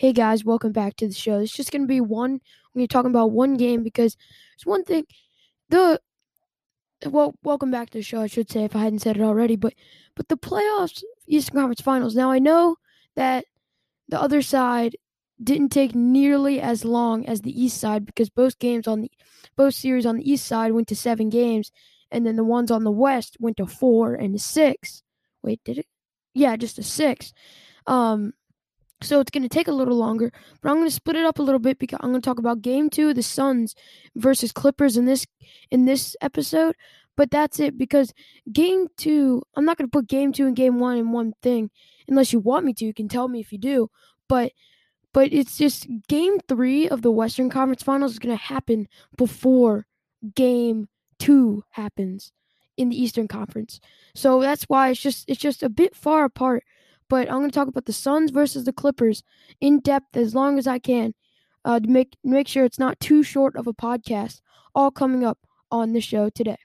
[0.00, 1.40] Hey guys, welcome back to the show.
[1.40, 2.40] It's just to be one
[2.72, 4.16] you're talking about one game because
[4.54, 5.04] it's one thing.
[5.68, 6.00] The
[7.04, 8.22] well, welcome back to the show.
[8.22, 9.74] I should say if I hadn't said it already, but
[10.16, 12.16] but the playoffs, Eastern Conference Finals.
[12.16, 12.76] Now I know
[13.14, 13.44] that
[14.08, 14.96] the other side
[15.44, 19.10] didn't take nearly as long as the East side because both games on the
[19.54, 21.72] both series on the East side went to seven games,
[22.10, 25.02] and then the ones on the West went to four and six.
[25.42, 25.86] Wait, did it?
[26.32, 27.34] Yeah, just a six.
[27.86, 28.32] Um,
[29.02, 31.38] so it's going to take a little longer, but I'm going to split it up
[31.38, 33.74] a little bit because I'm going to talk about game 2 the Suns
[34.14, 35.26] versus Clippers in this
[35.70, 36.74] in this episode,
[37.16, 38.12] but that's it because
[38.52, 41.70] game 2, I'm not going to put game 2 and game 1 in one thing
[42.08, 42.84] unless you want me to.
[42.84, 43.90] You can tell me if you do,
[44.28, 44.52] but
[45.12, 49.86] but it's just game 3 of the Western Conference Finals is going to happen before
[50.34, 52.32] game 2 happens
[52.76, 53.80] in the Eastern Conference.
[54.14, 56.64] So that's why it's just it's just a bit far apart
[57.10, 59.22] but I'm going to talk about the Suns versus the Clippers
[59.60, 61.12] in depth as long as I can
[61.64, 64.40] uh, to make make sure it's not too short of a podcast.
[64.74, 65.38] All coming up
[65.70, 66.56] on the show today.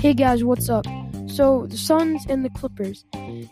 [0.00, 0.86] Hey guys, what's up?
[1.26, 3.04] So the Suns and the Clippers.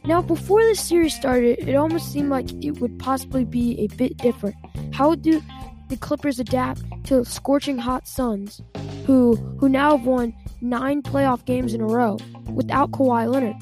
[0.07, 4.17] Now, before this series started, it almost seemed like it would possibly be a bit
[4.17, 4.57] different.
[4.95, 5.42] How do
[5.91, 8.63] the Clippers adapt to scorching hot Suns,
[9.05, 12.19] who who now have won nine playoff games in a row
[12.53, 13.57] without Kawhi Leonard.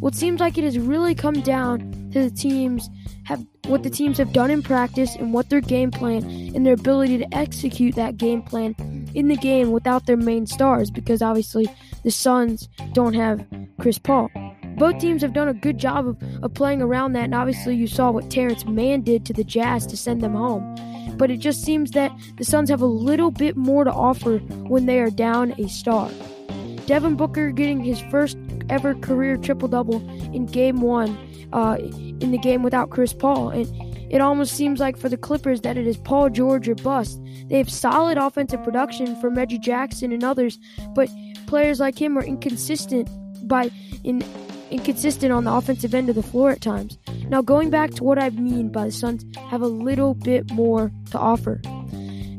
[0.00, 2.88] What seems like it has really come down to the teams
[3.24, 6.74] have what the teams have done in practice and what their game plan and their
[6.74, 8.74] ability to execute that game plan
[9.14, 11.68] in the game without their main stars because obviously
[12.02, 13.46] the Suns don't have
[13.78, 14.30] Chris Paul.
[14.76, 17.86] Both teams have done a good job of, of playing around that, and obviously you
[17.86, 20.74] saw what Terrence Mann did to the Jazz to send them home
[21.20, 24.86] but it just seems that the Suns have a little bit more to offer when
[24.86, 26.10] they are down a star.
[26.86, 28.38] Devin Booker getting his first
[28.70, 29.96] ever career triple double
[30.34, 31.10] in game one,
[31.52, 33.50] uh, in the game without Chris Paul.
[33.50, 33.68] And
[34.10, 37.20] it almost seems like for the Clippers that it is Paul George or bust.
[37.50, 40.58] They have solid offensive production from Reggie Jackson and others,
[40.94, 41.10] but
[41.46, 43.10] players like him are inconsistent
[43.46, 43.70] by
[44.04, 44.24] in
[44.70, 46.96] inconsistent on the offensive end of the floor at times.
[47.30, 50.90] Now, going back to what I mean by the Suns have a little bit more
[51.12, 51.62] to offer.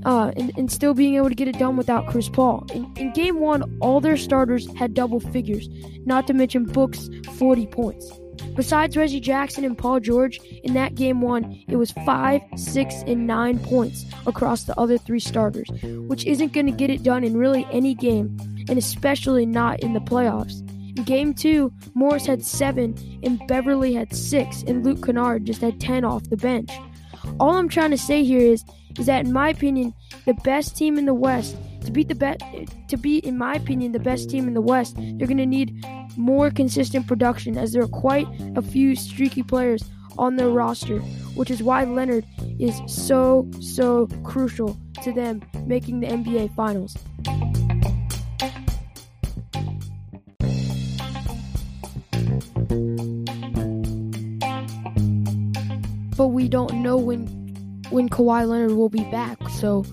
[0.03, 2.65] Uh, and, and, still being able to get it done without Chris Paul.
[2.73, 5.69] In, in game one, all their starters had double figures,
[6.05, 7.07] not to mention Book's
[7.37, 8.11] 40 points.
[8.55, 13.27] Besides Reggie Jackson and Paul George, in that game one, it was 5, 6, and
[13.27, 17.37] 9 points across the other three starters, which isn't going to get it done in
[17.37, 18.35] really any game,
[18.67, 20.67] and especially not in the playoffs.
[20.95, 25.79] In game two, Morris had seven, and Beverley had six, and Luke Kennard just had
[25.79, 26.71] 10 off the bench.
[27.39, 28.63] All I'm trying to say here is,
[28.99, 29.93] is that in my opinion,
[30.25, 33.99] the best team in the West to beat the to beat in my opinion the
[33.99, 35.83] best team in the West, they're going to need
[36.17, 39.83] more consistent production as there are quite a few streaky players
[40.17, 40.99] on their roster,
[41.35, 42.25] which is why Leonard
[42.59, 46.97] is so so crucial to them making the NBA finals.
[56.21, 57.25] But we don't know when
[57.89, 59.39] when Kawhi Leonard will be back.
[59.49, 59.83] So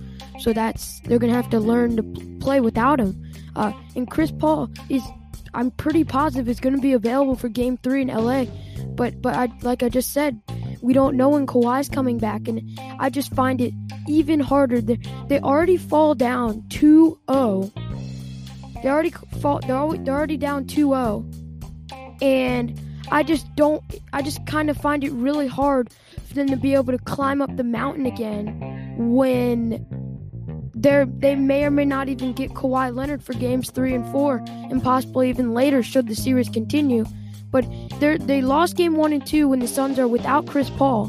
[0.41, 2.03] so that's they're gonna have to learn to
[2.39, 3.16] play without him.
[3.56, 5.03] Uh, and Chris Paul is
[5.55, 8.44] I'm pretty positive is gonna be available for Game Three in LA.
[8.89, 10.39] But but I like I just said,
[10.83, 13.72] we don't know when Kawhi's coming back, and I just find it
[14.06, 14.83] even harder.
[14.83, 17.72] They they already fall down 2-0.
[18.83, 19.60] They already fall.
[19.60, 22.78] They're already, they're already down 2-0, and
[23.11, 23.83] I just don't.
[24.13, 25.91] I just kind of find it really hard
[26.27, 29.87] for them to be able to climb up the mountain again when
[30.75, 34.43] they they may or may not even get Kawhi Leonard for games three and four,
[34.49, 37.05] and possibly even later should the series continue.
[37.51, 37.67] But
[38.01, 41.07] they they lost game one and two when the Suns are without Chris Paul,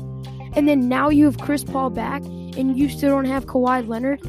[0.53, 4.21] and then now you have Chris Paul back, and you still don't have Kawhi Leonard.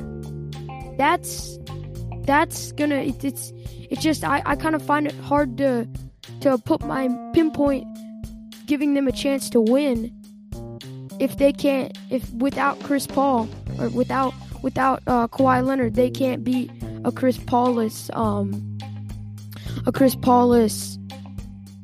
[0.98, 1.58] That's
[2.22, 3.52] that's gonna it, it's
[3.90, 5.88] it's just I, I kind of find it hard to
[6.40, 7.86] to put my pinpoint
[8.66, 10.12] giving them a chance to win
[11.20, 13.48] if they can't, if without Chris Paul
[13.78, 14.32] or without
[14.62, 16.70] without uh, Kawhi Leonard, they can't beat
[17.04, 18.78] a Chris Paul-less um
[19.86, 20.98] a Chris Paul-less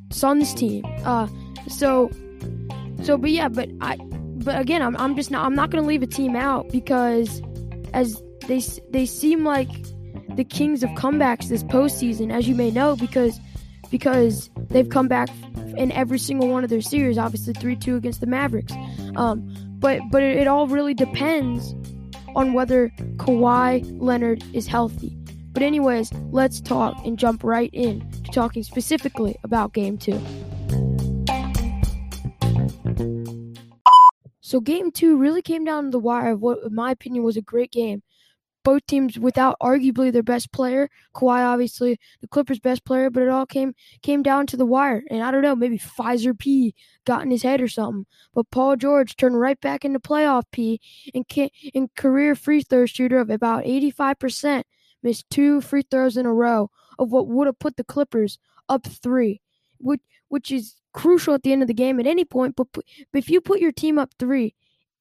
[0.09, 0.83] Suns team.
[1.05, 1.27] Uh,
[1.67, 2.09] so
[3.03, 6.01] so but yeah, but I but again, I'm I'm just not I'm not gonna leave
[6.01, 7.41] a team out because
[7.93, 8.59] as they
[8.89, 9.69] they seem like
[10.35, 13.39] the kings of comebacks this postseason, as you may know, because
[13.89, 15.29] because they've come back
[15.75, 17.17] in every single one of their series.
[17.17, 18.73] Obviously, three two against the Mavericks.
[19.15, 21.73] Um, but but it, it all really depends
[22.35, 25.17] on whether Kawhi Leonard is healthy.
[25.51, 30.21] But anyways, let's talk and jump right in to talking specifically about game two.
[34.41, 37.37] So game two really came down to the wire of what, in my opinion, was
[37.37, 38.01] a great game.
[38.67, 40.89] Both teams without arguably their best player.
[41.15, 45.05] Kawhi, obviously, the Clippers' best player, but it all came came down to the wire.
[45.09, 46.75] And I don't know, maybe Pfizer P
[47.05, 48.05] got in his head or something.
[48.33, 50.81] But Paul George turned right back into playoff P
[51.13, 51.23] and
[51.73, 54.63] in career free throw shooter of about 85%,
[55.01, 56.69] missed two free throws in a row
[56.99, 58.37] of what would have put the Clippers
[58.67, 59.39] up three,
[59.77, 62.57] which which is crucial at the end of the game at any point.
[62.57, 62.83] But, but
[63.13, 64.55] if you put your team up three,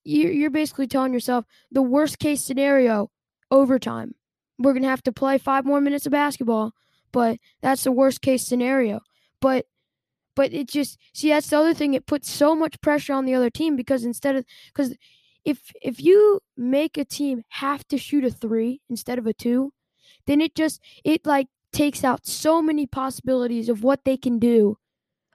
[0.05, 3.11] you're, you're basically telling yourself the worst case scenario
[3.51, 4.15] overtime.
[4.59, 6.73] We're going to have to play five more minutes of basketball,
[7.13, 9.01] but that's the worst case scenario.
[9.41, 9.67] But
[10.35, 13.35] but it just see that's the other thing it puts so much pressure on the
[13.35, 14.95] other team because instead of because
[15.45, 19.73] if if you make a team have to shoot a 3 instead of a 2
[20.27, 24.77] then it just it like takes out so many possibilities of what they can do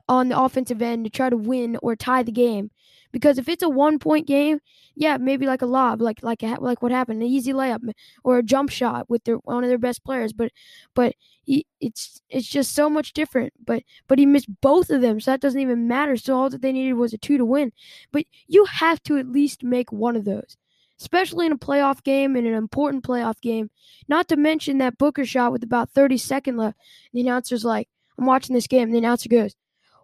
[0.07, 2.71] on the offensive end to try to win or tie the game.
[3.11, 4.59] Because if it's a one point game,
[4.95, 7.81] yeah, maybe like a lob, like like like what happened, an easy layup
[8.23, 10.33] or a jump shot with their one of their best players.
[10.33, 10.51] But
[10.93, 13.53] but he, it's it's just so much different.
[13.65, 16.17] But but he missed both of them, so that doesn't even matter.
[16.17, 17.71] So all that they needed was a two to win.
[18.11, 20.57] But you have to at least make one of those,
[20.99, 23.69] especially in a playoff game in an important playoff game.
[24.07, 26.77] Not to mention that Booker shot with about 30 seconds left.
[27.13, 29.55] The announcer's like, "I'm watching this game." And the announcer goes,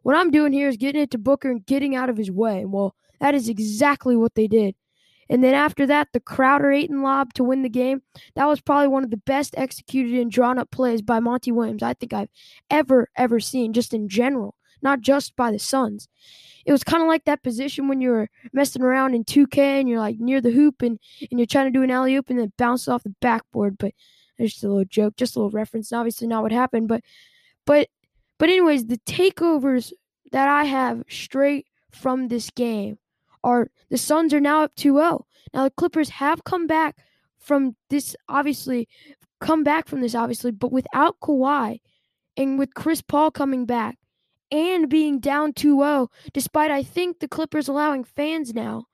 [0.08, 2.64] what I'm doing here is getting it to Booker and getting out of his way.
[2.64, 4.74] Well, that is exactly what they did.
[5.30, 8.02] And then after that, the Crowder Ayton lob to win the game.
[8.36, 11.84] That was probably one of the best executed and drawn up plays by Monty Williams
[11.84, 12.30] I think I've
[12.70, 16.08] ever, ever seen, just in general, not just by the Suns.
[16.66, 19.90] It was kind of like that position when you were messing around in 2K and
[19.90, 20.98] you're like near the hoop and,
[21.30, 23.78] and you're trying to do an alley oop and then bounce off the backboard.
[23.78, 23.92] But
[24.38, 25.92] it's just a little joke, just a little reference.
[25.92, 26.88] Obviously, not what happened.
[26.88, 27.04] But,
[27.66, 27.90] but
[28.38, 29.92] but anyways, the takeovers
[30.32, 32.98] that I have straight from this game
[33.44, 35.24] are the Suns are now up 2-0.
[35.54, 36.98] Now the Clippers have come back
[37.40, 38.88] from this obviously
[39.40, 41.80] come back from this obviously, but without Kawhi
[42.36, 43.98] and with Chris Paul coming back
[44.52, 48.86] and being down 2-0, despite I think the Clippers allowing fans now,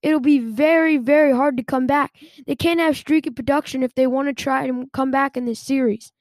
[0.00, 2.16] it'll be very very hard to come back.
[2.46, 5.60] They can't have streaky production if they want to try and come back in this
[5.60, 6.12] series.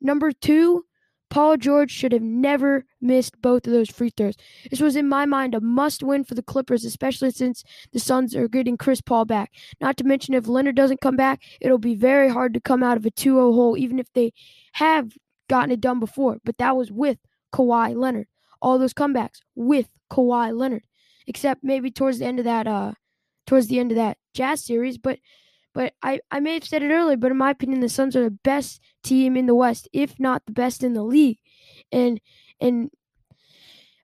[0.00, 0.84] Number 2,
[1.32, 4.34] Paul George should have never missed both of those free throws.
[4.70, 8.36] This was, in my mind, a must win for the Clippers, especially since the Suns
[8.36, 9.50] are getting Chris Paul back.
[9.80, 12.98] Not to mention, if Leonard doesn't come back, it'll be very hard to come out
[12.98, 14.34] of a 2 0 hole, even if they
[14.74, 15.16] have
[15.48, 16.36] gotten it done before.
[16.44, 17.16] But that was with
[17.50, 18.26] Kawhi Leonard.
[18.60, 20.84] All those comebacks with Kawhi Leonard,
[21.26, 22.92] except maybe towards the end of that, uh,
[23.46, 24.98] towards the end of that Jazz series.
[24.98, 25.18] But
[25.74, 28.24] but I, I may have said it earlier, but in my opinion, the Suns are
[28.24, 31.38] the best team in the West, if not the best in the league.
[31.90, 32.20] And
[32.60, 32.90] and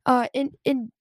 [0.06, 0.93] uh in in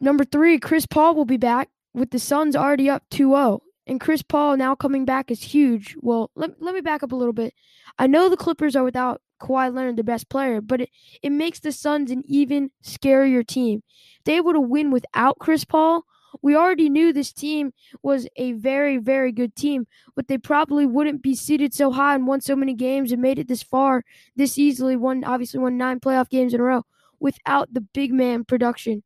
[0.00, 3.60] number three, Chris Paul will be back with the Suns already up 2-0.
[3.86, 5.96] And Chris Paul now coming back is huge.
[6.00, 7.54] Well, let, let me back up a little bit.
[7.98, 10.90] I know the Clippers are without Kawhi Leonard, the best player, but it,
[11.22, 13.82] it makes the Suns an even scarier team.
[14.24, 16.04] They able to win without Chris Paul,
[16.42, 17.72] we already knew this team
[18.02, 22.26] was a very, very good team, but they probably wouldn't be seated so high and
[22.26, 24.04] won so many games and made it this far
[24.36, 24.96] this easily.
[24.96, 26.84] Won obviously won nine playoff games in a row
[27.20, 29.02] without the big man production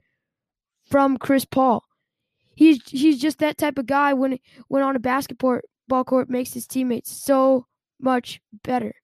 [0.84, 1.84] from Chris Paul.
[2.54, 6.66] He's he's just that type of guy when when on a basketball court makes his
[6.66, 7.66] teammates so
[8.00, 8.94] much better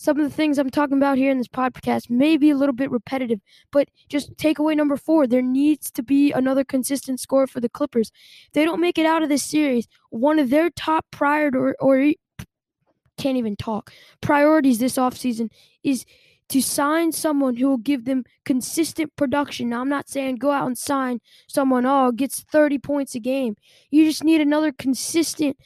[0.00, 2.74] some of the things I'm talking about here in this podcast may be a little
[2.74, 3.38] bit repetitive,
[3.70, 8.10] but just takeaway number four there needs to be another consistent score for the Clippers.
[8.46, 11.76] If they don't make it out of this series, one of their top prior or,
[11.80, 12.12] or
[13.18, 13.92] can't even talk
[14.22, 15.50] priorities this offseason
[15.82, 16.06] is
[16.48, 19.68] to sign someone who will give them consistent production.
[19.68, 23.54] Now, I'm not saying go out and sign someone, oh, gets 30 points a game.
[23.90, 25.58] You just need another consistent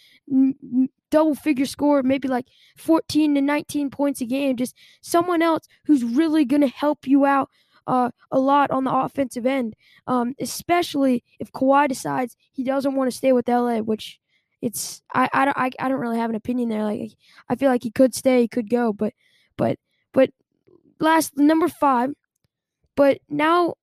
[1.14, 4.56] double figure score, maybe like 14 to 19 points a game.
[4.56, 7.48] Just someone else who's really going to help you out
[7.86, 9.76] uh, a lot on the offensive end,
[10.08, 14.18] um, especially if Kawhi decides he doesn't want to stay with LA, which
[14.60, 16.82] it's I, I, don't, I, I don't really have an opinion there.
[16.82, 17.12] Like
[17.48, 19.12] I feel like he could stay, he could go, but
[19.56, 19.78] but
[20.12, 20.30] but
[20.98, 22.10] last number five.
[22.96, 23.74] But now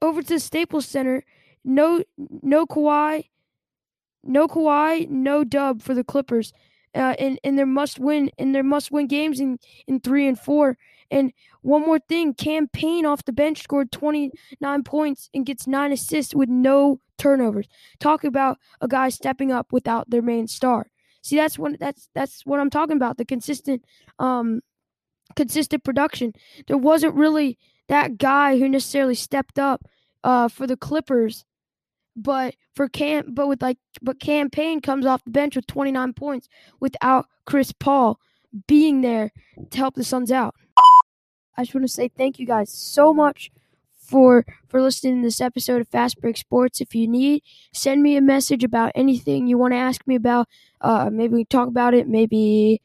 [0.00, 1.22] over to the Staples Center,
[1.64, 3.24] no no Kawhi,
[4.24, 6.52] no Kawhi, no dub for the Clippers.
[6.94, 10.38] Uh, in, in their must win in their must win games in, in three and
[10.38, 10.76] four.
[11.10, 15.92] And one more thing, Cam Payne off the bench scored 29 points and gets nine
[15.92, 17.66] assists with no turnovers.
[17.98, 20.86] Talk about a guy stepping up without their main star.
[21.22, 23.16] See, that's what that's that's what I'm talking about.
[23.16, 23.84] The consistent
[24.18, 24.60] um
[25.36, 26.34] consistent production.
[26.66, 29.86] There wasn't really that guy who necessarily stepped up
[30.24, 31.44] uh, for the Clippers.
[32.14, 36.12] But for camp but with like, but Cam Payne comes off the bench with 29
[36.12, 36.48] points
[36.80, 38.18] without Chris Paul
[38.66, 39.32] being there
[39.70, 40.54] to help the Suns out.
[41.56, 43.50] I just want to say thank you guys so much
[43.94, 46.80] for for listening to this episode of Fast Break Sports.
[46.80, 47.42] If you need,
[47.72, 50.48] send me a message about anything you want to ask me about.
[50.80, 52.08] Uh, maybe we talk about it.
[52.08, 52.80] Maybe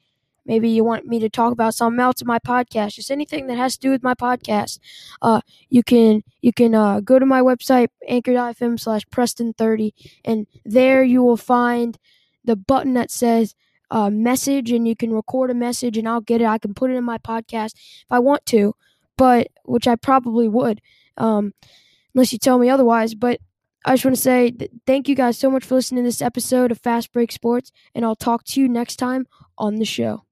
[0.48, 2.94] maybe you want me to talk about something else in my podcast.
[2.94, 4.80] Just anything that has to do with my podcast.
[5.22, 9.92] Uh, you can you can uh, go to my website anchor.fm slash Preston30,
[10.26, 11.98] and there you will find
[12.44, 13.54] the button that says
[13.92, 16.46] uh, message, and you can record a message, and I'll get it.
[16.46, 18.74] I can put it in my podcast if I want to,
[19.18, 20.82] but which I probably would
[21.18, 21.54] um,
[22.14, 23.14] unless you tell me otherwise.
[23.16, 23.40] But
[23.86, 24.54] I just want to say
[24.86, 28.06] thank you guys so much for listening to this episode of Fast Break Sports, and
[28.06, 29.28] I'll talk to you next time
[29.58, 30.27] on the show.